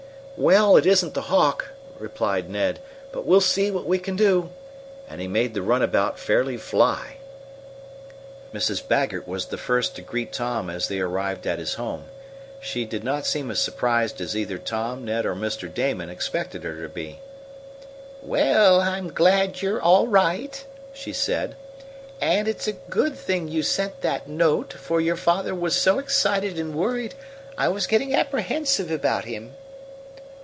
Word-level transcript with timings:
"Well, 0.37 0.75
it 0.75 0.87
isn't 0.87 1.13
the 1.13 1.23
Hawk," 1.29 1.67
replied 1.99 2.49
Ned, 2.49 2.79
"but 3.11 3.27
we'll 3.27 3.41
see 3.41 3.69
what 3.69 3.85
we 3.85 3.99
can 3.99 4.15
do," 4.15 4.49
and 5.07 5.21
he 5.21 5.27
made 5.27 5.53
the 5.53 5.61
runabout 5.61 6.17
fairly 6.17 6.57
fly. 6.57 7.17
Mrs. 8.51 8.81
Baggert 8.81 9.27
was 9.27 9.45
the 9.45 9.57
first 9.59 9.95
to 9.97 10.01
greet 10.01 10.33
Tom 10.33 10.67
as 10.67 10.87
they 10.87 10.99
arrived 10.99 11.45
at 11.45 11.59
his 11.59 11.75
home. 11.75 12.05
She 12.59 12.85
did 12.85 13.03
not 13.03 13.27
seem 13.27 13.51
as 13.51 13.59
surprised 13.59 14.19
as 14.19 14.35
either 14.35 14.57
Tom, 14.57 15.05
Ned 15.05 15.27
or 15.27 15.35
Mr. 15.35 15.71
Damon 15.71 16.09
expected 16.09 16.63
her 16.63 16.81
to 16.81 16.89
be. 16.89 17.19
"Well, 18.23 18.81
I'm 18.81 19.13
glad 19.13 19.61
you're 19.61 19.81
all 19.81 20.07
right," 20.07 20.65
she 20.91 21.13
said. 21.13 21.55
"And 22.19 22.47
it's 22.47 22.67
a 22.67 22.73
good 22.73 23.15
thing 23.15 23.47
you 23.47 23.61
sent 23.61 24.01
that 24.01 24.27
note, 24.27 24.73
for 24.73 24.99
your 24.99 25.17
father 25.17 25.53
was 25.53 25.75
so 25.75 25.99
excited 25.99 26.57
and 26.57 26.73
worried 26.73 27.13
I 27.59 27.67
was 27.67 27.85
getting 27.85 28.15
apprehensive 28.15 28.89
about 28.89 29.25
him." 29.25 29.53